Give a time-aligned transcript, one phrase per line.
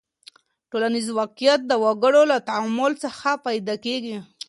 [0.69, 4.17] ټولنیز واقعیت د وګړو له تعامل څخه پیدا کیږي.